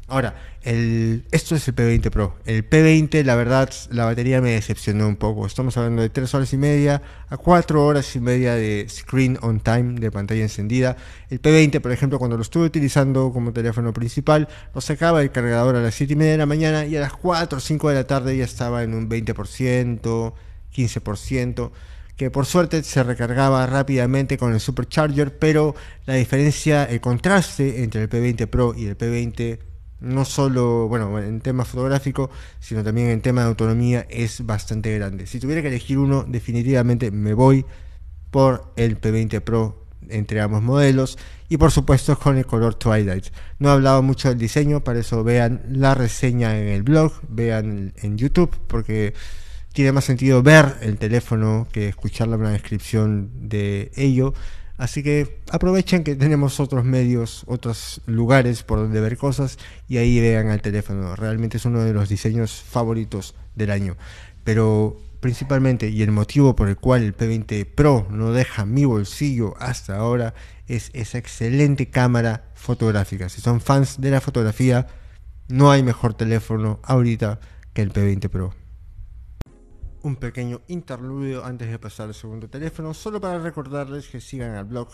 Ahora, 0.07 0.35
el, 0.61 1.25
esto 1.31 1.55
es 1.55 1.67
el 1.67 1.75
P20 1.75 2.11
Pro. 2.11 2.35
El 2.45 2.69
P20, 2.69 3.23
la 3.23 3.35
verdad, 3.35 3.69
la 3.89 4.05
batería 4.05 4.41
me 4.41 4.51
decepcionó 4.51 5.07
un 5.07 5.15
poco. 5.15 5.47
Estamos 5.47 5.77
hablando 5.77 6.01
de 6.01 6.09
3 6.09 6.31
horas 6.35 6.53
y 6.53 6.57
media 6.57 7.01
a 7.29 7.37
4 7.37 7.83
horas 7.83 8.15
y 8.15 8.19
media 8.19 8.53
de 8.53 8.85
screen 8.89 9.39
on 9.41 9.61
time, 9.61 9.99
de 9.99 10.11
pantalla 10.11 10.41
encendida. 10.41 10.97
El 11.29 11.41
P20, 11.41 11.79
por 11.79 11.91
ejemplo, 11.91 12.19
cuando 12.19 12.35
lo 12.35 12.43
estuve 12.43 12.65
utilizando 12.65 13.31
como 13.31 13.53
teléfono 13.53 13.93
principal, 13.93 14.49
lo 14.75 14.81
sacaba 14.81 15.21
el 15.21 15.31
cargador 15.31 15.77
a 15.77 15.81
las 15.81 15.95
7 15.95 16.13
y 16.13 16.15
media 16.15 16.33
de 16.33 16.37
la 16.37 16.45
mañana 16.45 16.85
y 16.85 16.97
a 16.97 17.01
las 17.01 17.13
4 17.13 17.57
o 17.57 17.61
5 17.61 17.89
de 17.89 17.95
la 17.95 18.03
tarde 18.05 18.37
ya 18.37 18.45
estaba 18.45 18.83
en 18.83 18.93
un 18.93 19.09
20%. 19.09 20.33
15%, 20.73 21.71
que 22.15 22.31
por 22.31 22.45
suerte 22.45 22.83
se 22.83 23.03
recargaba 23.03 23.65
rápidamente 23.65 24.37
con 24.37 24.53
el 24.53 24.59
supercharger, 24.59 25.37
pero 25.37 25.75
la 26.05 26.15
diferencia, 26.15 26.83
el 26.85 27.01
contraste 27.01 27.83
entre 27.83 28.03
el 28.03 28.09
P20 28.09 28.47
Pro 28.47 28.73
y 28.75 28.85
el 28.85 28.97
P20 28.97 29.59
no 30.03 30.25
solo, 30.25 30.87
bueno, 30.89 31.17
en 31.19 31.39
tema 31.39 31.63
fotográfico, 31.63 32.29
sino 32.59 32.83
también 32.83 33.07
en 33.07 33.21
tema 33.21 33.41
de 33.41 33.47
autonomía 33.47 34.05
es 34.09 34.45
bastante 34.45 34.93
grande. 34.93 35.25
Si 35.27 35.39
tuviera 35.39 35.61
que 35.61 35.69
elegir 35.69 35.97
uno, 35.97 36.25
definitivamente 36.27 37.09
me 37.09 37.33
voy 37.33 37.65
por 38.29 38.73
el 38.75 38.99
P20 38.99 39.41
Pro 39.41 39.85
entre 40.09 40.41
ambos 40.41 40.61
modelos 40.61 41.17
y 41.47 41.57
por 41.57 41.71
supuesto 41.71 42.17
con 42.19 42.37
el 42.37 42.45
color 42.45 42.75
Twilight. 42.75 43.27
No 43.59 43.69
he 43.69 43.71
hablado 43.71 44.01
mucho 44.01 44.29
del 44.29 44.37
diseño, 44.37 44.83
para 44.83 44.99
eso 44.99 45.23
vean 45.23 45.61
la 45.69 45.95
reseña 45.95 46.59
en 46.59 46.67
el 46.67 46.83
blog, 46.83 47.13
vean 47.29 47.93
en 48.01 48.17
YouTube, 48.17 48.55
porque 48.67 49.13
tiene 49.73 49.91
más 49.91 50.05
sentido 50.05 50.41
ver 50.43 50.77
el 50.81 50.97
teléfono 50.97 51.67
que 51.71 51.89
escuchar 51.89 52.27
la 52.27 52.37
descripción 52.37 53.49
de 53.49 53.91
ello. 53.95 54.33
Así 54.77 55.03
que 55.03 55.39
aprovechen 55.51 56.03
que 56.03 56.15
tenemos 56.15 56.59
otros 56.59 56.85
medios, 56.85 57.43
otros 57.47 58.01
lugares 58.05 58.63
por 58.63 58.79
donde 58.79 59.01
ver 59.01 59.17
cosas 59.17 59.57
y 59.87 59.97
ahí 59.97 60.19
vean 60.19 60.49
el 60.49 60.61
teléfono. 60.61 61.15
Realmente 61.15 61.57
es 61.57 61.65
uno 61.65 61.83
de 61.83 61.93
los 61.93 62.09
diseños 62.09 62.63
favoritos 62.67 63.35
del 63.55 63.71
año. 63.71 63.97
Pero 64.43 64.99
principalmente 65.19 65.89
y 65.89 66.01
el 66.03 66.11
motivo 66.11 66.55
por 66.55 66.69
el 66.69 66.77
cual 66.77 67.03
el 67.03 67.15
P20 67.15 67.65
Pro 67.65 68.07
no 68.09 68.31
deja 68.31 68.65
mi 68.65 68.85
bolsillo 68.85 69.55
hasta 69.59 69.95
ahora 69.95 70.33
es 70.67 70.91
esa 70.93 71.17
excelente 71.17 71.89
cámara 71.89 72.51
fotográfica. 72.53 73.29
Si 73.29 73.41
son 73.41 73.61
fans 73.61 74.01
de 74.01 74.11
la 74.11 74.21
fotografía, 74.21 74.87
no 75.47 75.71
hay 75.71 75.81
mejor 75.81 76.13
teléfono 76.13 76.79
ahorita 76.83 77.39
que 77.73 77.81
el 77.81 77.91
P20 77.91 78.29
Pro. 78.29 78.62
Un 80.03 80.17
pequeño 80.17 80.61
interludio 80.67 81.43
antes 81.43 81.69
de 81.69 81.79
pasar 81.79 82.07
al 82.07 82.13
segundo 82.13 82.49
teléfono, 82.49 82.93
solo 82.93 83.19
para 83.19 83.39
recordarles 83.39 84.07
que 84.07 84.21
sigan 84.21 84.55
al 84.55 84.65
blog 84.65 84.89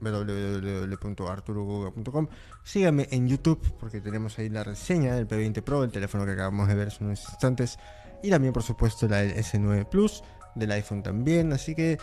www.arturogoga.com. 0.00 2.28
Síganme 2.64 3.06
en 3.10 3.28
YouTube 3.28 3.60
porque 3.78 4.00
tenemos 4.00 4.38
ahí 4.38 4.48
la 4.48 4.64
reseña 4.64 5.14
del 5.14 5.28
P20 5.28 5.62
Pro, 5.62 5.84
el 5.84 5.92
teléfono 5.92 6.24
que 6.24 6.32
acabamos 6.32 6.66
de 6.68 6.74
ver 6.74 6.88
hace 6.88 7.04
unos 7.04 7.22
instantes, 7.28 7.78
y 8.22 8.30
también 8.30 8.52
por 8.52 8.62
supuesto 8.62 9.08
la 9.08 9.18
del 9.18 9.34
S9 9.36 9.88
Plus, 9.88 10.22
del 10.54 10.70
iPhone 10.72 11.02
también, 11.02 11.52
así 11.52 11.74
que 11.74 11.98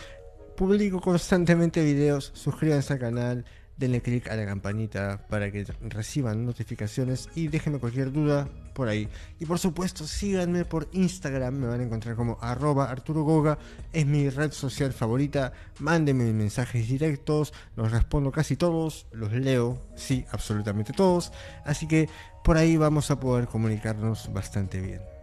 publico 0.56 1.00
constantemente 1.00 1.84
videos, 1.84 2.32
suscríbanse 2.34 2.94
al 2.94 2.98
canal 2.98 3.44
denle 3.78 4.02
click 4.02 4.28
a 4.28 4.36
la 4.36 4.44
campanita 4.44 5.24
para 5.28 5.50
que 5.50 5.64
reciban 5.80 6.44
notificaciones 6.44 7.28
y 7.34 7.48
déjenme 7.48 7.78
cualquier 7.78 8.12
duda 8.12 8.48
por 8.74 8.88
ahí. 8.88 9.08
Y 9.40 9.46
por 9.46 9.58
supuesto, 9.58 10.06
síganme 10.06 10.64
por 10.64 10.88
Instagram, 10.92 11.54
me 11.54 11.66
van 11.68 11.80
a 11.80 11.84
encontrar 11.84 12.16
como 12.16 12.38
arroba 12.40 12.90
Arturo 12.90 13.22
Goga, 13.22 13.58
es 13.92 14.06
mi 14.06 14.28
red 14.28 14.52
social 14.52 14.92
favorita. 14.92 15.52
Mándenme 15.78 16.32
mensajes 16.32 16.88
directos, 16.88 17.52
los 17.76 17.90
respondo 17.90 18.30
casi 18.32 18.56
todos, 18.56 19.06
los 19.12 19.32
leo, 19.32 19.82
sí, 19.96 20.24
absolutamente 20.30 20.92
todos. 20.92 21.32
Así 21.64 21.86
que 21.86 22.08
por 22.44 22.56
ahí 22.56 22.76
vamos 22.76 23.10
a 23.10 23.20
poder 23.20 23.46
comunicarnos 23.46 24.32
bastante 24.32 24.80
bien. 24.80 25.17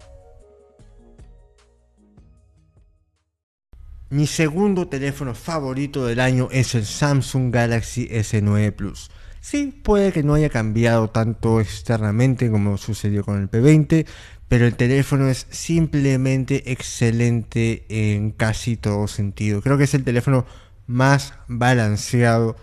Mi 4.09 4.27
segundo 4.27 4.87
teléfono 4.87 5.33
favorito 5.33 6.05
del 6.05 6.19
año 6.19 6.47
es 6.51 6.75
el 6.75 6.85
Samsung 6.85 7.51
Galaxy 7.51 8.07
S9 8.07 8.71
Plus. 8.71 9.09
Sí, 9.41 9.79
puede 9.83 10.11
que 10.11 10.21
no 10.21 10.35
haya 10.35 10.49
cambiado 10.49 11.09
tanto 11.09 11.59
externamente 11.59 12.51
como 12.51 12.77
sucedió 12.77 13.23
con 13.25 13.41
el 13.41 13.49
P20, 13.49 14.05
pero 14.47 14.67
el 14.67 14.75
teléfono 14.75 15.27
es 15.27 15.47
simplemente 15.49 16.71
excelente 16.71 17.85
en 17.89 18.29
casi 18.29 18.77
todo 18.77 19.07
sentido. 19.07 19.61
Creo 19.63 19.77
que 19.77 19.85
es 19.85 19.93
el 19.95 20.03
teléfono 20.03 20.45
más 20.85 21.33
balanceado 21.47 22.55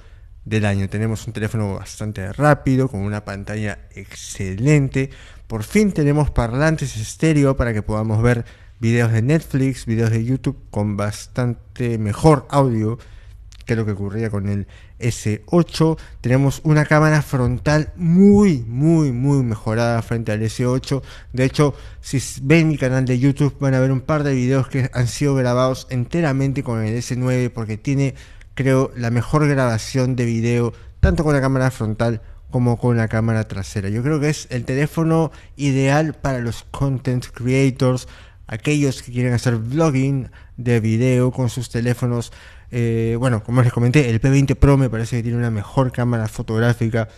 del 0.44 0.64
año. 0.64 0.88
Tenemos 0.88 1.26
un 1.26 1.32
teléfono 1.32 1.74
bastante 1.74 2.32
rápido, 2.32 2.88
con 2.88 3.00
una 3.00 3.24
pantalla 3.24 3.80
excelente. 3.96 5.10
Por 5.48 5.64
fin 5.64 5.90
tenemos 5.90 6.30
parlantes 6.30 6.96
estéreo 6.96 7.56
para 7.56 7.72
que 7.74 7.82
podamos 7.82 8.22
ver 8.22 8.44
videos 8.82 9.12
de 9.12 9.22
Netflix, 9.22 9.86
videos 9.86 10.10
de 10.10 10.24
YouTube 10.24 10.58
con 10.72 10.96
bastante 10.96 11.98
mejor 11.98 12.48
audio 12.50 12.98
que 13.64 13.76
lo 13.76 13.86
que 13.86 13.92
ocurría 13.92 14.28
con 14.28 14.48
el 14.48 14.66
S8. 14.98 15.96
Tenemos 16.20 16.60
una 16.64 16.84
cámara 16.84 17.22
frontal 17.22 17.92
muy, 17.94 18.64
muy, 18.66 19.12
muy 19.12 19.44
mejorada 19.44 20.02
frente 20.02 20.32
al 20.32 20.42
S8. 20.42 21.00
De 21.32 21.44
hecho, 21.44 21.76
si 22.00 22.20
ven 22.42 22.66
mi 22.66 22.76
canal 22.76 23.04
de 23.04 23.20
YouTube 23.20 23.56
van 23.60 23.74
a 23.74 23.80
ver 23.80 23.92
un 23.92 24.00
par 24.00 24.24
de 24.24 24.34
videos 24.34 24.66
que 24.66 24.90
han 24.92 25.06
sido 25.06 25.36
grabados 25.36 25.86
enteramente 25.88 26.64
con 26.64 26.82
el 26.84 26.98
S9 26.98 27.50
porque 27.50 27.76
tiene, 27.76 28.16
creo, 28.54 28.90
la 28.96 29.12
mejor 29.12 29.46
grabación 29.46 30.16
de 30.16 30.24
video 30.24 30.72
tanto 30.98 31.22
con 31.22 31.34
la 31.34 31.40
cámara 31.40 31.70
frontal 31.70 32.20
como 32.50 32.78
con 32.78 32.96
la 32.96 33.06
cámara 33.06 33.46
trasera. 33.46 33.90
Yo 33.90 34.02
creo 34.02 34.18
que 34.18 34.28
es 34.28 34.48
el 34.50 34.64
teléfono 34.64 35.30
ideal 35.54 36.14
para 36.14 36.40
los 36.40 36.64
content 36.72 37.24
creators, 37.32 38.08
aquellos 38.46 39.02
que 39.02 39.12
quieren 39.12 39.32
hacer 39.32 39.56
vlogging 39.56 40.30
de 40.56 40.80
video 40.80 41.30
con 41.30 41.48
sus 41.48 41.70
teléfonos. 41.70 42.32
Eh, 42.70 43.16
bueno, 43.18 43.42
como 43.42 43.62
les 43.62 43.72
comenté, 43.72 44.10
el 44.10 44.20
P20 44.20 44.56
Pro 44.56 44.76
me 44.76 44.90
parece 44.90 45.16
que 45.16 45.22
tiene 45.22 45.38
una 45.38 45.50
mejor 45.50 45.92
cámara 45.92 46.28
fotográfica, 46.28 47.08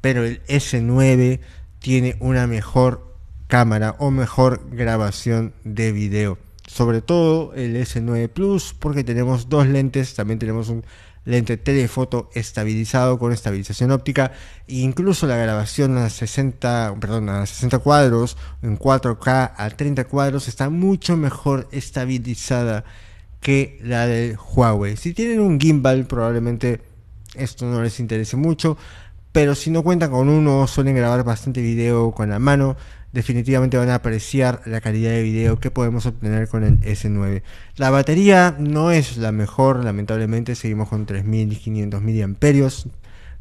pero 0.00 0.24
el 0.24 0.42
S9 0.46 1.40
tiene 1.78 2.16
una 2.20 2.46
mejor 2.46 3.14
cámara 3.46 3.96
o 3.98 4.10
mejor 4.10 4.68
grabación 4.70 5.52
de 5.64 5.92
video. 5.92 6.38
Sobre 6.66 7.02
todo 7.02 7.52
el 7.54 7.76
S9 7.76 8.28
Plus, 8.28 8.74
porque 8.78 9.02
tenemos 9.02 9.48
dos 9.48 9.66
lentes, 9.66 10.14
también 10.14 10.38
tenemos 10.38 10.68
un 10.68 10.84
lente 11.30 11.56
telefoto 11.56 12.28
estabilizado 12.34 13.18
con 13.18 13.32
estabilización 13.32 13.90
óptica 13.90 14.32
e 14.66 14.80
incluso 14.80 15.26
la 15.26 15.36
grabación 15.36 15.96
a 15.98 16.10
60, 16.10 16.96
perdón, 17.00 17.28
a 17.28 17.46
60 17.46 17.78
cuadros 17.78 18.36
en 18.62 18.78
4K 18.78 19.52
a 19.56 19.70
30 19.70 20.04
cuadros 20.04 20.48
está 20.48 20.68
mucho 20.68 21.16
mejor 21.16 21.68
estabilizada 21.72 22.84
que 23.40 23.78
la 23.82 24.06
del 24.06 24.36
Huawei. 24.36 24.96
Si 24.96 25.14
tienen 25.14 25.40
un 25.40 25.58
gimbal 25.58 26.06
probablemente 26.06 26.82
esto 27.34 27.64
no 27.66 27.82
les 27.82 28.00
interese 28.00 28.36
mucho, 28.36 28.76
pero 29.32 29.54
si 29.54 29.70
no 29.70 29.82
cuentan 29.82 30.10
con 30.10 30.28
uno 30.28 30.66
suelen 30.66 30.96
grabar 30.96 31.24
bastante 31.24 31.60
video 31.60 32.10
con 32.10 32.30
la 32.30 32.38
mano 32.38 32.76
definitivamente 33.12 33.76
van 33.76 33.90
a 33.90 33.96
apreciar 33.96 34.62
la 34.66 34.80
calidad 34.80 35.10
de 35.10 35.22
video 35.22 35.58
que 35.58 35.70
podemos 35.70 36.06
obtener 36.06 36.48
con 36.48 36.64
el 36.64 36.80
S9. 36.80 37.42
La 37.76 37.90
batería 37.90 38.56
no 38.58 38.90
es 38.90 39.16
la 39.16 39.32
mejor, 39.32 39.84
lamentablemente 39.84 40.54
seguimos 40.54 40.88
con 40.88 41.06
3500 41.06 42.02
mAh, 42.02 42.90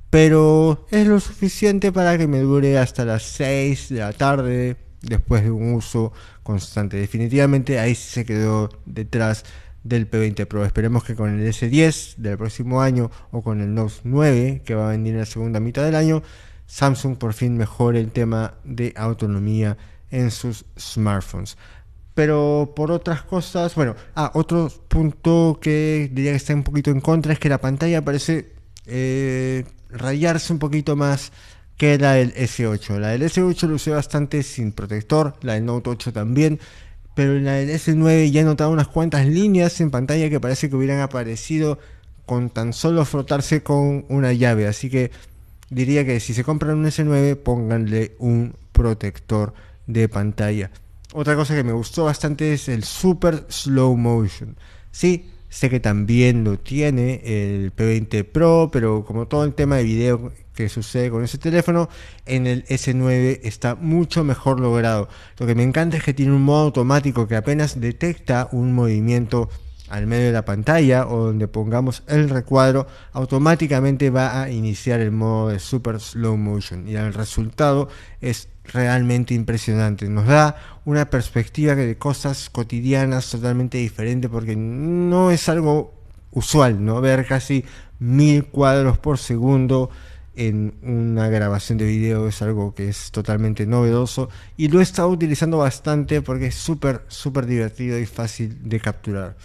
pero 0.09 0.87
es 0.89 1.07
lo 1.07 1.19
suficiente 1.19 1.91
para 1.91 2.17
que 2.17 2.27
me 2.27 2.39
dure 2.39 2.79
hasta 2.79 3.05
las 3.05 3.23
6 3.23 3.89
de 3.89 3.99
la 3.99 4.13
tarde 4.13 4.77
después 5.01 5.43
de 5.43 5.51
un 5.51 5.73
uso 5.73 6.11
constante. 6.43 6.97
Definitivamente 6.97 7.79
ahí 7.79 7.95
se 7.95 8.25
quedó 8.25 8.69
detrás 8.85 9.43
del 9.83 10.09
P20 10.09 10.45
Pro. 10.47 10.65
Esperemos 10.65 11.03
que 11.03 11.15
con 11.15 11.39
el 11.39 11.47
S10 11.47 12.15
del 12.17 12.37
próximo 12.37 12.81
año 12.81 13.11
o 13.31 13.43
con 13.43 13.61
el 13.61 13.73
Note 13.73 13.95
9 14.03 14.63
que 14.65 14.75
va 14.75 14.87
a 14.87 14.91
venir 14.91 15.13
en 15.13 15.19
la 15.19 15.25
segunda 15.25 15.59
mitad 15.59 15.83
del 15.85 15.95
año 15.95 16.23
Samsung 16.69 17.17
por 17.17 17.33
fin 17.33 17.57
mejore 17.57 17.99
el 17.99 18.11
tema 18.11 18.53
de 18.63 18.93
autonomía 18.95 19.75
en 20.11 20.29
sus 20.29 20.65
smartphones. 20.79 21.57
Pero 22.13 22.73
por 22.75 22.91
otras 22.91 23.23
cosas, 23.23 23.73
bueno, 23.73 23.95
ah, 24.15 24.31
otro 24.35 24.71
punto 24.87 25.57
que 25.59 26.09
diría 26.13 26.31
que 26.31 26.37
está 26.37 26.53
un 26.53 26.63
poquito 26.63 26.91
en 26.91 27.01
contra 27.01 27.33
es 27.33 27.39
que 27.39 27.49
la 27.49 27.59
pantalla 27.59 28.05
parece 28.05 28.53
eh, 28.85 29.65
rayarse 29.89 30.53
un 30.53 30.59
poquito 30.59 30.95
más 30.95 31.31
que 31.75 31.97
la 31.97 32.13
del 32.13 32.35
S8. 32.35 32.99
La 32.99 33.09
del 33.09 33.23
S8 33.23 33.67
lo 33.67 33.75
usé 33.75 33.89
bastante 33.89 34.43
sin 34.43 34.71
protector, 34.71 35.33
la 35.41 35.53
del 35.53 35.65
Note 35.65 35.89
8 35.89 36.13
también, 36.13 36.59
pero 37.15 37.35
en 37.35 37.45
la 37.45 37.53
del 37.53 37.69
S9 37.71 38.29
ya 38.29 38.41
he 38.41 38.43
notado 38.43 38.69
unas 38.69 38.89
cuantas 38.89 39.25
líneas 39.25 39.81
en 39.81 39.89
pantalla 39.89 40.29
que 40.29 40.39
parece 40.39 40.69
que 40.69 40.75
hubieran 40.75 40.99
aparecido 40.99 41.79
con 42.27 42.51
tan 42.51 42.73
solo 42.73 43.05
frotarse 43.05 43.63
con 43.63 44.05
una 44.07 44.33
llave. 44.33 44.67
Así 44.67 44.91
que 44.91 45.09
diría 45.69 46.05
que 46.05 46.19
si 46.19 46.33
se 46.33 46.43
compran 46.43 46.77
un 46.77 46.85
S9, 46.85 47.35
pónganle 47.37 48.15
un 48.19 48.55
protector 48.71 49.53
de 49.87 50.09
pantalla. 50.09 50.71
Otra 51.13 51.35
cosa 51.35 51.55
que 51.55 51.63
me 51.63 51.73
gustó 51.73 52.05
bastante 52.05 52.53
es 52.53 52.69
el 52.69 52.83
Super 52.83 53.45
Slow 53.49 53.97
Motion. 53.97 54.55
Sí, 54.91 55.31
sé 55.49 55.69
que 55.69 55.79
también 55.79 56.43
lo 56.43 56.59
tiene 56.59 57.21
el 57.23 57.75
P20 57.75 58.23
Pro, 58.25 58.69
pero 58.71 59.03
como 59.03 59.27
todo 59.27 59.43
el 59.43 59.55
tema 59.55 59.77
de 59.77 59.83
video 59.83 60.31
que 60.53 60.69
sucede 60.69 61.09
con 61.09 61.23
ese 61.23 61.37
teléfono, 61.37 61.89
en 62.25 62.45
el 62.45 62.65
S9 62.65 63.39
está 63.43 63.75
mucho 63.75 64.23
mejor 64.23 64.59
logrado. 64.59 65.09
Lo 65.37 65.47
que 65.47 65.55
me 65.55 65.63
encanta 65.63 65.97
es 65.97 66.03
que 66.03 66.13
tiene 66.13 66.33
un 66.33 66.43
modo 66.43 66.65
automático 66.65 67.27
que 67.27 67.35
apenas 67.35 67.79
detecta 67.79 68.49
un 68.51 68.73
movimiento 68.73 69.49
al 69.89 70.07
medio 70.07 70.27
de 70.27 70.33
la 70.33 70.45
pantalla 70.45 71.07
o 71.07 71.25
donde 71.25 71.47
pongamos 71.47 72.03
el 72.07 72.29
recuadro, 72.29 72.87
automáticamente 73.11 74.09
va 74.09 74.41
a 74.41 74.49
iniciar 74.49 74.99
el 74.99 75.11
modo 75.11 75.49
de 75.49 75.59
super 75.59 75.99
slow 75.99 76.37
motion 76.37 76.87
y 76.87 76.95
el 76.95 77.13
resultado 77.13 77.89
es 78.21 78.49
realmente 78.65 79.33
impresionante. 79.33 80.07
Nos 80.09 80.27
da 80.27 80.55
una 80.85 81.09
perspectiva 81.09 81.75
de 81.75 81.97
cosas 81.97 82.49
cotidianas 82.49 83.29
totalmente 83.29 83.77
diferente 83.77 84.29
porque 84.29 84.55
no 84.55 85.31
es 85.31 85.49
algo 85.49 85.93
usual, 86.31 86.83
¿no? 86.83 87.01
Ver 87.01 87.25
casi 87.25 87.65
mil 87.99 88.45
cuadros 88.45 88.97
por 88.97 89.17
segundo 89.17 89.89
en 90.35 90.75
una 90.83 91.27
grabación 91.27 91.77
de 91.77 91.85
video 91.85 92.27
es 92.27 92.41
algo 92.41 92.73
que 92.73 92.87
es 92.87 93.11
totalmente 93.11 93.65
novedoso 93.65 94.29
y 94.55 94.69
lo 94.69 94.79
he 94.79 94.83
estado 94.83 95.09
utilizando 95.09 95.57
bastante 95.57 96.21
porque 96.21 96.47
es 96.47 96.55
súper, 96.55 97.03
súper 97.07 97.45
divertido 97.45 97.99
y 97.99 98.05
fácil 98.05 98.69
de 98.69 98.79
capturar. 98.79 99.35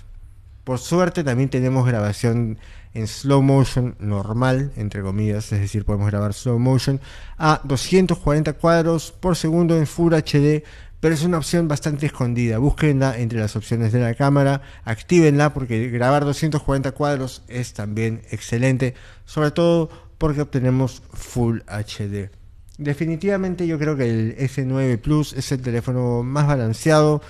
Por 0.64 0.78
suerte 0.78 1.22
también 1.22 1.50
tenemos 1.50 1.86
grabación 1.86 2.58
en 2.94 3.06
slow 3.06 3.42
motion 3.42 3.96
normal, 3.98 4.72
entre 4.76 5.02
comillas, 5.02 5.52
es 5.52 5.60
decir, 5.60 5.84
podemos 5.84 6.06
grabar 6.06 6.32
slow 6.32 6.58
motion 6.58 7.00
a 7.36 7.60
240 7.64 8.54
cuadros 8.54 9.12
por 9.12 9.36
segundo 9.36 9.76
en 9.76 9.86
Full 9.86 10.14
HD, 10.14 10.62
pero 11.00 11.14
es 11.14 11.22
una 11.22 11.36
opción 11.36 11.68
bastante 11.68 12.06
escondida. 12.06 12.56
Búsquenla 12.56 13.18
entre 13.18 13.40
las 13.40 13.56
opciones 13.56 13.92
de 13.92 14.00
la 14.00 14.14
cámara, 14.14 14.62
actívenla 14.84 15.52
porque 15.52 15.90
grabar 15.90 16.24
240 16.24 16.92
cuadros 16.92 17.42
es 17.48 17.74
también 17.74 18.22
excelente, 18.30 18.94
sobre 19.26 19.50
todo 19.50 19.90
porque 20.16 20.40
obtenemos 20.40 21.02
Full 21.12 21.58
HD. 21.66 22.30
Definitivamente 22.78 23.66
yo 23.66 23.78
creo 23.78 23.96
que 23.96 24.08
el 24.08 24.36
S9 24.38 24.98
Plus 24.98 25.32
es 25.34 25.52
el 25.52 25.60
teléfono 25.60 26.22
más 26.22 26.46
balanceado, 26.46 27.20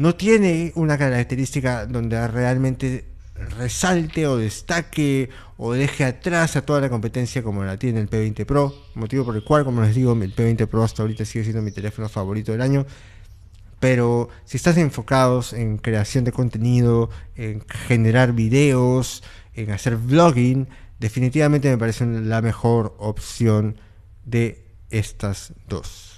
no 0.00 0.14
tiene 0.14 0.72
una 0.76 0.96
característica 0.96 1.84
donde 1.84 2.26
realmente 2.26 3.04
resalte 3.58 4.26
o 4.26 4.38
destaque 4.38 5.28
o 5.58 5.74
deje 5.74 6.04
atrás 6.04 6.56
a 6.56 6.62
toda 6.62 6.80
la 6.80 6.88
competencia 6.88 7.42
como 7.42 7.64
la 7.64 7.76
tiene 7.76 8.00
el 8.00 8.08
P20 8.08 8.46
Pro, 8.46 8.74
motivo 8.94 9.26
por 9.26 9.36
el 9.36 9.44
cual, 9.44 9.62
como 9.62 9.82
les 9.82 9.94
digo, 9.94 10.12
el 10.12 10.34
P20 10.34 10.66
Pro 10.68 10.84
hasta 10.84 11.02
ahorita 11.02 11.26
sigue 11.26 11.44
siendo 11.44 11.60
mi 11.60 11.70
teléfono 11.70 12.08
favorito 12.08 12.50
del 12.50 12.62
año. 12.62 12.86
pero 13.78 14.30
si 14.46 14.56
estás 14.56 14.78
enfocados 14.78 15.52
en 15.52 15.76
creación 15.76 16.24
de 16.24 16.32
contenido, 16.32 17.10
en 17.36 17.62
generar 17.68 18.32
videos, 18.32 19.22
en 19.54 19.70
hacer 19.70 19.96
vlogging, 19.96 20.66
definitivamente 20.98 21.68
me 21.68 21.76
parece 21.76 22.06
la 22.06 22.40
mejor 22.40 22.94
opción 22.98 23.76
de 24.24 24.64
estas 24.90 25.52
dos. 25.68 26.09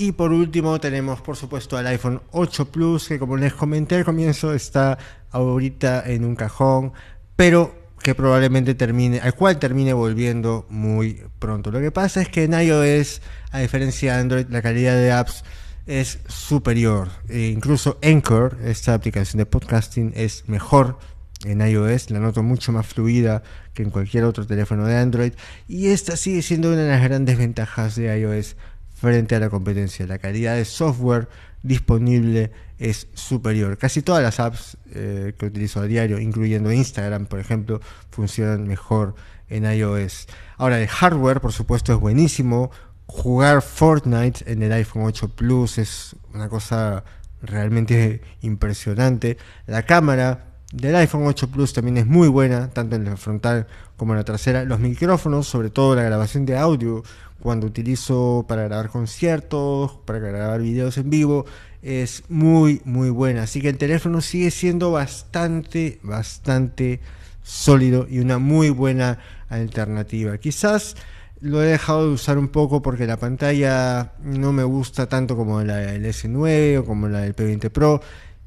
Y 0.00 0.12
por 0.12 0.32
último 0.32 0.80
tenemos 0.80 1.20
por 1.20 1.36
supuesto 1.36 1.76
al 1.76 1.86
iPhone 1.88 2.22
8 2.30 2.70
Plus 2.72 3.06
que 3.06 3.18
como 3.18 3.36
les 3.36 3.52
comenté 3.52 3.96
al 3.96 4.04
comienzo 4.06 4.54
está 4.54 4.96
ahorita 5.30 6.04
en 6.06 6.24
un 6.24 6.36
cajón, 6.36 6.94
pero 7.36 7.74
que 8.02 8.14
probablemente 8.14 8.74
termine, 8.74 9.20
al 9.20 9.34
cual 9.34 9.58
termine 9.58 9.92
volviendo 9.92 10.64
muy 10.70 11.22
pronto. 11.38 11.70
Lo 11.70 11.80
que 11.80 11.90
pasa 11.90 12.22
es 12.22 12.30
que 12.30 12.44
en 12.44 12.54
iOS, 12.54 13.20
a 13.50 13.58
diferencia 13.58 14.14
de 14.14 14.20
Android, 14.22 14.46
la 14.48 14.62
calidad 14.62 14.94
de 14.94 15.12
apps 15.12 15.44
es 15.84 16.20
superior. 16.28 17.10
E 17.28 17.48
incluso 17.48 17.98
Anchor, 18.02 18.56
esta 18.64 18.94
aplicación 18.94 19.36
de 19.36 19.44
podcasting, 19.44 20.14
es 20.16 20.48
mejor 20.48 20.98
en 21.44 21.60
iOS, 21.60 22.10
la 22.10 22.20
noto 22.20 22.42
mucho 22.42 22.72
más 22.72 22.86
fluida 22.86 23.42
que 23.74 23.82
en 23.82 23.90
cualquier 23.90 24.24
otro 24.24 24.46
teléfono 24.46 24.86
de 24.86 24.96
Android. 24.96 25.34
Y 25.68 25.88
esta 25.88 26.16
sigue 26.16 26.40
siendo 26.40 26.68
una 26.68 26.84
de 26.84 26.88
las 26.88 27.02
grandes 27.02 27.36
ventajas 27.36 27.96
de 27.96 28.18
iOS 28.18 28.56
frente 29.00 29.34
a 29.34 29.40
la 29.40 29.48
competencia. 29.48 30.06
La 30.06 30.18
calidad 30.18 30.56
de 30.56 30.64
software 30.64 31.28
disponible 31.62 32.52
es 32.78 33.08
superior. 33.14 33.78
Casi 33.78 34.02
todas 34.02 34.22
las 34.22 34.40
apps 34.40 34.76
eh, 34.92 35.34
que 35.38 35.46
utilizo 35.46 35.80
a 35.80 35.84
diario, 35.84 36.18
incluyendo 36.18 36.70
Instagram, 36.70 37.26
por 37.26 37.40
ejemplo, 37.40 37.80
funcionan 38.10 38.66
mejor 38.66 39.14
en 39.48 39.64
iOS. 39.64 40.26
Ahora, 40.58 40.80
el 40.80 40.88
hardware, 40.88 41.40
por 41.40 41.52
supuesto, 41.52 41.94
es 41.94 41.98
buenísimo. 41.98 42.70
Jugar 43.06 43.62
Fortnite 43.62 44.50
en 44.52 44.62
el 44.62 44.72
iPhone 44.72 45.04
8 45.04 45.34
Plus 45.34 45.78
es 45.78 46.14
una 46.34 46.48
cosa 46.48 47.02
realmente 47.42 48.20
impresionante. 48.42 49.38
La 49.66 49.84
cámara 49.84 50.49
del 50.72 50.94
iPhone 50.96 51.26
8 51.26 51.48
Plus 51.48 51.72
también 51.72 51.96
es 51.96 52.06
muy 52.06 52.28
buena, 52.28 52.70
tanto 52.70 52.96
en 52.96 53.04
la 53.04 53.16
frontal 53.16 53.66
como 53.96 54.12
en 54.12 54.18
la 54.18 54.24
trasera. 54.24 54.64
Los 54.64 54.80
micrófonos, 54.80 55.48
sobre 55.48 55.70
todo 55.70 55.94
la 55.94 56.02
grabación 56.02 56.46
de 56.46 56.56
audio, 56.56 57.02
cuando 57.40 57.66
utilizo 57.66 58.44
para 58.48 58.64
grabar 58.64 58.90
conciertos, 58.90 59.98
para 60.04 60.18
grabar 60.18 60.60
videos 60.60 60.96
en 60.98 61.10
vivo, 61.10 61.46
es 61.82 62.22
muy, 62.28 62.82
muy 62.84 63.10
buena. 63.10 63.44
Así 63.44 63.60
que 63.60 63.68
el 63.68 63.78
teléfono 63.78 64.20
sigue 64.20 64.50
siendo 64.50 64.92
bastante, 64.92 65.98
bastante 66.02 67.00
sólido 67.42 68.06
y 68.08 68.20
una 68.20 68.38
muy 68.38 68.70
buena 68.70 69.18
alternativa. 69.48 70.38
Quizás 70.38 70.96
lo 71.40 71.62
he 71.62 71.66
dejado 71.66 72.06
de 72.06 72.12
usar 72.12 72.38
un 72.38 72.48
poco 72.48 72.82
porque 72.82 73.06
la 73.06 73.16
pantalla 73.16 74.12
no 74.22 74.52
me 74.52 74.62
gusta 74.62 75.08
tanto 75.08 75.36
como 75.36 75.62
la 75.62 75.76
del 75.76 76.04
S9 76.04 76.80
o 76.80 76.84
como 76.84 77.08
la 77.08 77.20
del 77.20 77.34
P20 77.34 77.70
Pro 77.70 78.00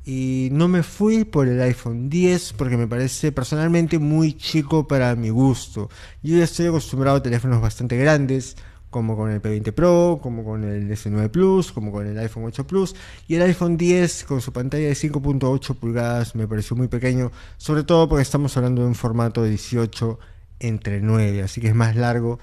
y 0.05 0.49
no 0.51 0.67
me 0.67 0.83
fui 0.83 1.23
por 1.23 1.47
el 1.47 1.61
iPhone 1.61 2.09
10 2.09 2.53
porque 2.53 2.77
me 2.77 2.87
parece 2.87 3.31
personalmente 3.31 3.99
muy 3.99 4.33
chico 4.33 4.87
para 4.87 5.15
mi 5.15 5.29
gusto. 5.29 5.89
Yo 6.21 6.37
ya 6.37 6.43
estoy 6.43 6.67
acostumbrado 6.67 7.17
a 7.17 7.23
teléfonos 7.23 7.61
bastante 7.61 7.97
grandes, 7.97 8.57
como 8.89 9.15
con 9.15 9.31
el 9.31 9.41
P20 9.41 9.71
Pro, 9.71 10.19
como 10.21 10.43
con 10.43 10.63
el 10.65 10.89
S9 10.89 11.29
Plus, 11.29 11.71
como 11.71 11.91
con 11.91 12.05
el 12.05 12.17
iPhone 12.19 12.43
8 12.45 12.67
Plus. 12.67 12.95
Y 13.27 13.35
el 13.35 13.43
iPhone 13.43 13.77
10 13.77 14.25
con 14.25 14.41
su 14.41 14.51
pantalla 14.51 14.87
de 14.87 14.93
5.8 14.93 15.75
pulgadas 15.75 16.35
me 16.35 16.47
pareció 16.47 16.75
muy 16.75 16.89
pequeño, 16.89 17.31
sobre 17.57 17.83
todo 17.83 18.07
porque 18.09 18.23
estamos 18.23 18.55
hablando 18.57 18.81
de 18.81 18.89
un 18.89 18.95
formato 18.95 19.41
de 19.41 19.51
18 19.51 20.19
entre 20.59 21.01
9, 21.01 21.43
así 21.43 21.61
que 21.61 21.69
es 21.69 21.75
más 21.75 21.95
largo 21.95 22.39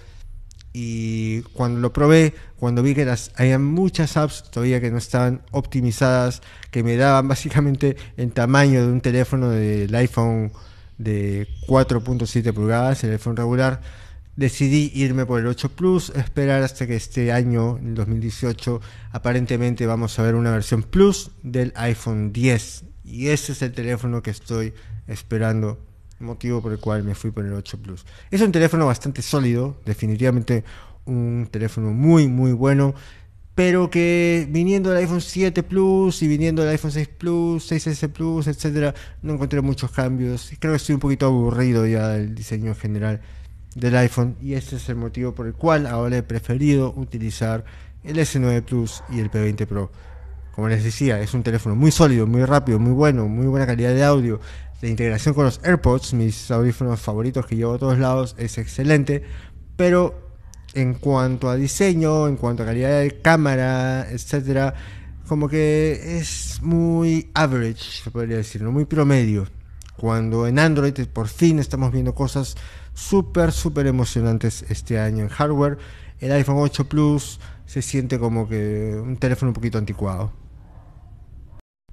y 0.72 1.42
cuando 1.52 1.80
lo 1.80 1.92
probé, 1.92 2.34
cuando 2.58 2.82
vi 2.82 2.94
que 2.94 3.04
las, 3.04 3.32
había 3.36 3.58
muchas 3.58 4.16
apps 4.16 4.50
todavía 4.50 4.80
que 4.80 4.90
no 4.90 4.98
estaban 4.98 5.42
optimizadas, 5.50 6.42
que 6.70 6.82
me 6.82 6.96
daban 6.96 7.26
básicamente 7.26 7.96
el 8.16 8.32
tamaño 8.32 8.86
de 8.86 8.92
un 8.92 9.00
teléfono 9.00 9.50
del 9.50 9.92
iPhone 9.94 10.52
de 10.98 11.48
4.7 11.66 12.52
pulgadas, 12.52 13.02
el 13.02 13.12
iPhone 13.12 13.36
regular, 13.36 13.80
decidí 14.36 14.92
irme 14.94 15.26
por 15.26 15.40
el 15.40 15.46
8 15.46 15.70
Plus, 15.70 16.10
esperar 16.10 16.62
hasta 16.62 16.86
que 16.86 16.94
este 16.94 17.32
año, 17.32 17.78
en 17.78 17.94
2018, 17.94 18.80
aparentemente 19.10 19.86
vamos 19.86 20.18
a 20.18 20.22
ver 20.22 20.34
una 20.34 20.52
versión 20.52 20.82
Plus 20.82 21.32
del 21.42 21.72
iPhone 21.76 22.32
10. 22.32 22.84
Y 23.04 23.28
ese 23.28 23.52
es 23.52 23.62
el 23.62 23.72
teléfono 23.72 24.22
que 24.22 24.30
estoy 24.30 24.72
esperando 25.08 25.89
motivo 26.20 26.62
por 26.62 26.72
el 26.72 26.78
cual 26.78 27.02
me 27.02 27.14
fui 27.14 27.30
por 27.30 27.44
el 27.44 27.52
8 27.52 27.78
Plus. 27.82 28.06
Es 28.30 28.40
un 28.40 28.52
teléfono 28.52 28.86
bastante 28.86 29.22
sólido, 29.22 29.76
definitivamente 29.84 30.64
un 31.06 31.48
teléfono 31.50 31.90
muy 31.90 32.28
muy 32.28 32.52
bueno, 32.52 32.94
pero 33.54 33.90
que 33.90 34.46
viniendo 34.50 34.90
del 34.90 35.00
iPhone 35.00 35.20
7 35.20 35.62
Plus 35.62 36.22
y 36.22 36.28
viniendo 36.28 36.62
del 36.62 36.70
iPhone 36.72 36.92
6 36.92 37.08
Plus, 37.08 37.70
6S 37.70 38.08
Plus, 38.10 38.46
etcétera, 38.46 38.94
no 39.22 39.34
encontré 39.34 39.60
muchos 39.60 39.90
cambios. 39.90 40.50
Creo 40.58 40.72
que 40.72 40.76
estoy 40.76 40.94
un 40.94 41.00
poquito 41.00 41.26
aburrido 41.26 41.86
ya 41.86 42.08
del 42.08 42.34
diseño 42.34 42.74
general 42.74 43.20
del 43.74 43.96
iPhone 43.96 44.36
y 44.40 44.54
ese 44.54 44.76
es 44.76 44.88
el 44.88 44.96
motivo 44.96 45.34
por 45.34 45.46
el 45.46 45.54
cual 45.54 45.86
ahora 45.86 46.16
he 46.16 46.22
preferido 46.22 46.92
utilizar 46.96 47.64
el 48.04 48.16
S9 48.18 48.62
Plus 48.62 49.02
y 49.10 49.20
el 49.20 49.30
P20 49.30 49.66
Pro. 49.66 49.90
Como 50.54 50.68
les 50.68 50.82
decía, 50.82 51.20
es 51.20 51.32
un 51.34 51.42
teléfono 51.42 51.76
muy 51.76 51.90
sólido, 51.90 52.26
muy 52.26 52.44
rápido, 52.44 52.78
muy 52.78 52.92
bueno, 52.92 53.28
muy 53.28 53.46
buena 53.46 53.66
calidad 53.66 53.94
de 53.94 54.04
audio, 54.04 54.40
la 54.80 54.88
integración 54.88 55.34
con 55.34 55.44
los 55.44 55.60
AirPods, 55.62 56.14
mis 56.14 56.50
audífonos 56.50 57.00
favoritos 57.00 57.46
que 57.46 57.56
llevo 57.56 57.74
a 57.74 57.78
todos 57.78 57.98
lados, 57.98 58.34
es 58.38 58.58
excelente, 58.58 59.22
pero 59.76 60.30
en 60.74 60.94
cuanto 60.94 61.48
a 61.48 61.56
diseño, 61.56 62.28
en 62.28 62.36
cuanto 62.36 62.62
a 62.62 62.66
calidad 62.66 63.00
de 63.00 63.20
cámara, 63.20 64.08
etcétera, 64.10 64.74
como 65.26 65.48
que 65.48 66.18
es 66.18 66.60
muy 66.62 67.30
average, 67.34 68.02
se 68.02 68.10
podría 68.10 68.38
decir, 68.38 68.62
muy 68.64 68.84
promedio. 68.84 69.46
Cuando 69.96 70.46
en 70.46 70.58
Android 70.58 70.94
por 71.12 71.28
fin 71.28 71.58
estamos 71.58 71.92
viendo 71.92 72.14
cosas 72.14 72.56
súper, 72.94 73.52
súper 73.52 73.86
emocionantes 73.86 74.64
este 74.68 74.98
año 74.98 75.22
en 75.22 75.28
hardware. 75.28 75.78
El 76.20 76.32
iPhone 76.32 76.56
8 76.58 76.88
Plus 76.88 77.38
se 77.66 77.82
siente 77.82 78.18
como 78.18 78.48
que 78.48 78.98
un 79.00 79.16
teléfono 79.18 79.50
un 79.50 79.54
poquito 79.54 79.78
anticuado. 79.78 80.39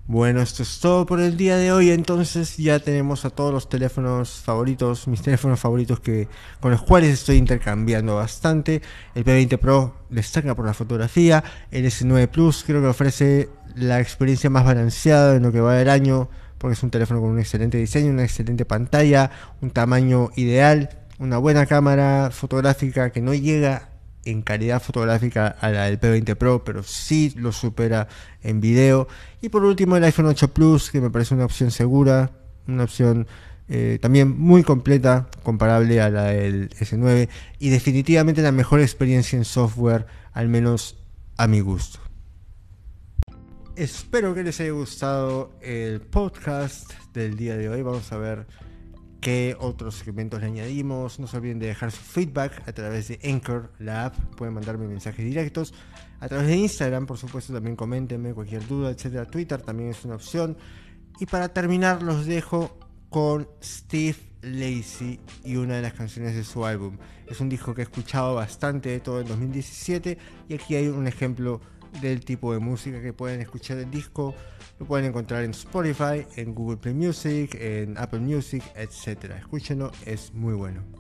Bueno, 0.10 0.40
esto 0.42 0.64
es 0.64 0.80
todo 0.80 1.06
por 1.06 1.20
el 1.20 1.36
día 1.36 1.58
de 1.58 1.74
hoy. 1.74 1.92
Entonces 1.92 2.56
ya 2.56 2.80
tenemos 2.80 3.26
a 3.26 3.30
todos 3.30 3.54
los 3.54 3.68
teléfonos 3.68 4.40
favoritos, 4.40 5.06
mis 5.06 5.22
teléfonos 5.22 5.60
favoritos 5.60 6.00
que 6.00 6.30
con 6.62 6.72
los 6.72 6.82
cuales 6.82 7.10
estoy 7.10 7.36
intercambiando 7.36 8.16
bastante. 8.16 8.82
El 9.16 9.26
P20 9.26 9.58
Pro 9.60 9.96
destaca 10.10 10.56
por 10.56 10.66
la 10.66 10.74
fotografía. 10.74 11.44
El 11.72 11.86
S9 11.86 12.30
Plus 12.30 12.64
creo 12.66 12.80
que 12.80 12.88
ofrece 12.88 13.50
la 13.76 14.00
experiencia 14.00 14.50
más 14.50 14.64
balanceada 14.64 15.36
en 15.36 15.44
lo 15.44 15.52
que 15.52 15.60
va 15.60 15.76
del 15.76 15.90
año, 15.90 16.30
porque 16.58 16.76
es 16.76 16.84
un 16.84 16.90
teléfono 16.90 17.20
con 17.20 17.32
un 17.32 17.40
excelente 17.40 17.78
diseño, 17.78 18.10
una 18.10 18.24
excelente 18.24 18.64
pantalla, 18.64 19.30
un 19.62 19.72
tamaño 19.72 20.30
ideal, 20.38 20.90
una 21.20 21.38
buena 21.38 21.66
cámara 21.66 22.30
fotográfica 22.32 23.10
que 23.10 23.20
no 23.20 23.34
llega 23.34 23.90
en 24.30 24.42
calidad 24.42 24.82
fotográfica 24.82 25.48
a 25.48 25.70
la 25.70 25.86
del 25.86 26.00
P20 26.00 26.36
Pro, 26.36 26.64
pero 26.64 26.84
sí 26.84 27.34
lo 27.36 27.52
supera 27.52 28.08
en 28.42 28.60
video. 28.62 29.08
Y 29.42 29.50
por 29.50 29.64
último 29.64 29.96
el 29.96 30.04
iPhone 30.04 30.26
8 30.28 30.54
Plus, 30.54 30.92
que 30.92 31.02
me 31.02 31.10
parece 31.10 31.34
una 31.34 31.46
opción 31.46 31.72
segura, 31.72 32.32
una 32.68 32.84
opción 32.84 33.28
eh, 33.70 34.00
también 34.02 34.38
muy 34.38 34.64
completa, 34.64 35.30
comparable 35.44 36.02
a 36.02 36.10
la 36.10 36.26
del 36.26 36.70
S9 36.70 37.30
y 37.60 37.70
definitivamente 37.70 38.42
la 38.42 38.52
mejor 38.52 38.80
experiencia 38.82 39.38
en 39.38 39.46
software, 39.46 40.06
al 40.34 40.48
menos 40.48 40.98
a 41.38 41.48
mi 41.48 41.60
gusto. 41.60 42.00
Espero 43.76 44.34
que 44.34 44.44
les 44.44 44.60
haya 44.60 44.72
gustado 44.72 45.52
el 45.62 46.02
podcast 46.02 46.92
del 47.14 47.38
día 47.38 47.56
de 47.58 47.70
hoy. 47.70 47.84
Vamos 47.84 48.12
a 48.12 48.18
ver 48.18 48.48
otros 49.60 49.96
segmentos 49.96 50.40
le 50.42 50.48
añadimos. 50.48 51.20
No 51.20 51.28
se 51.28 51.38
olviden 51.38 51.60
de 51.60 51.68
dejar 51.68 51.92
su 51.92 52.02
feedback 52.02 52.68
a 52.68 52.72
través 52.72 53.08
de 53.10 53.20
Anchor, 53.24 53.72
la 53.80 54.06
app. 54.06 54.16
Pueden 54.36 54.54
mandarme 54.54 54.88
mensajes 54.88 55.26
directos. 55.26 55.74
A 56.20 56.28
través 56.28 56.48
de 56.48 56.56
Instagram, 56.56 57.06
por 57.06 57.18
supuesto, 57.18 57.54
también 57.54 57.76
coméntenme 57.76 58.34
cualquier 58.34 58.66
duda, 58.68 58.90
etcétera. 58.90 59.26
Twitter 59.26 59.62
también 59.62 59.90
es 59.90 60.04
una 60.06 60.16
opción. 60.16 60.58
Y 61.20 61.26
para 61.26 61.50
terminar, 61.50 62.04
los 62.04 62.26
dejo 62.26 62.78
con 63.10 63.48
Steve 63.62 64.18
Lacey 64.42 65.20
y 65.44 65.56
una 65.56 65.76
de 65.76 65.82
las 65.82 65.94
canciones 65.94 66.36
de 66.36 66.44
su 66.44 66.66
álbum. 66.66 66.98
Es 67.28 67.42
un 67.42 67.50
disco 67.50 67.74
que 67.74 67.82
he 67.82 67.84
escuchado 67.84 68.36
bastante 68.36 68.90
de 68.90 69.00
todo 69.00 69.20
el 69.20 69.28
2017 69.28 70.18
y 70.48 70.54
aquí 70.54 70.76
hay 70.76 70.88
un 70.88 71.08
ejemplo 71.08 71.60
del 72.02 72.24
tipo 72.24 72.54
de 72.54 72.60
música 72.60 73.02
que 73.02 73.14
pueden 73.14 73.42
escuchar 73.42 73.78
el 73.78 73.90
disco. 73.92 74.36
Lo 74.80 74.86
pueden 74.86 75.06
encontrar 75.06 75.44
en 75.44 75.52
Spotify, 75.52 76.26
en 76.36 76.54
Google 76.54 76.78
Play 76.78 76.94
Music, 76.94 77.56
en 77.60 77.98
Apple 77.98 78.20
Music, 78.20 78.64
etc. 78.76 79.32
Escúchenlo, 79.40 79.92
es 80.06 80.34
muy 80.34 80.54
bueno. 80.54 80.97